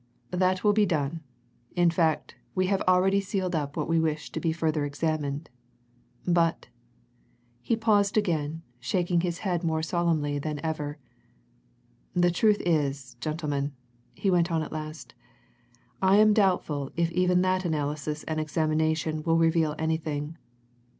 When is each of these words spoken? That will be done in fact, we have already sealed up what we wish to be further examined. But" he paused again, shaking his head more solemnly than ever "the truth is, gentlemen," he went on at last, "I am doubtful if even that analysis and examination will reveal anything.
That 0.31 0.63
will 0.63 0.73
be 0.73 0.87
done 0.87 1.21
in 1.75 1.91
fact, 1.91 2.33
we 2.55 2.65
have 2.65 2.81
already 2.87 3.21
sealed 3.21 3.53
up 3.55 3.77
what 3.77 3.87
we 3.87 3.99
wish 3.99 4.31
to 4.31 4.39
be 4.39 4.51
further 4.51 4.83
examined. 4.83 5.47
But" 6.27 6.69
he 7.61 7.75
paused 7.75 8.17
again, 8.17 8.63
shaking 8.79 9.21
his 9.21 9.37
head 9.45 9.63
more 9.63 9.83
solemnly 9.83 10.39
than 10.39 10.59
ever 10.65 10.97
"the 12.15 12.31
truth 12.31 12.61
is, 12.65 13.13
gentlemen," 13.19 13.73
he 14.15 14.31
went 14.31 14.51
on 14.51 14.63
at 14.63 14.71
last, 14.73 15.13
"I 16.01 16.15
am 16.17 16.33
doubtful 16.33 16.91
if 16.95 17.11
even 17.11 17.43
that 17.43 17.63
analysis 17.63 18.23
and 18.23 18.39
examination 18.39 19.21
will 19.21 19.37
reveal 19.37 19.75
anything. 19.77 20.35